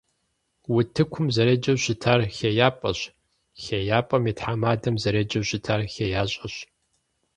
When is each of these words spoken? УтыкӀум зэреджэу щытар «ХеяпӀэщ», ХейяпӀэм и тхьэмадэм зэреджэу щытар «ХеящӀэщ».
УтыкӀум 0.75 1.27
зэреджэу 1.35 1.77
щытар 1.83 2.19
«ХеяпӀэщ», 2.35 2.99
ХейяпӀэм 3.63 4.23
и 4.31 4.33
тхьэмадэм 4.37 4.95
зэреджэу 5.01 5.47
щытар 5.49 5.81
«ХеящӀэщ». 5.93 6.55